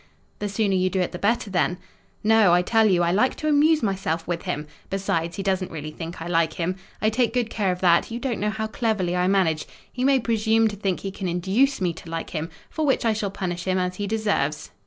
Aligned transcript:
"The 0.39 0.49
sooner 0.49 0.73
you 0.73 0.89
do 0.89 0.99
it 0.99 1.11
the 1.11 1.19
better 1.19 1.51
then." 1.51 1.77
"No; 2.23 2.53
I 2.55 2.63
tell 2.63 2.87
you, 2.87 3.03
I 3.03 3.11
like 3.11 3.35
to 3.35 3.47
amuse 3.47 3.83
myself 3.83 4.27
with 4.27 4.41
him. 4.41 4.65
Besides, 4.89 5.35
he 5.37 5.43
doesn't 5.43 5.69
really 5.69 5.91
think 5.91 6.19
I 6.19 6.25
like 6.25 6.53
him. 6.53 6.75
I 7.03 7.11
take 7.11 7.35
good 7.35 7.51
care 7.51 7.71
of 7.71 7.81
that: 7.81 8.09
you 8.09 8.17
don't 8.19 8.39
know 8.39 8.49
how 8.49 8.65
cleverly 8.65 9.15
I 9.15 9.27
manage. 9.27 9.67
He 9.93 10.03
may 10.03 10.19
presume 10.19 10.67
to 10.69 10.75
think 10.75 11.01
he 11.01 11.11
can 11.11 11.27
induce 11.27 11.79
me 11.79 11.93
to 11.93 12.09
like 12.09 12.31
him; 12.31 12.49
for 12.71 12.83
which 12.83 13.05
I 13.05 13.13
shall 13.13 13.29
punish 13.29 13.65
him 13.65 13.77
as 13.77 13.97
he 13.97 14.07
deserves." 14.07 14.71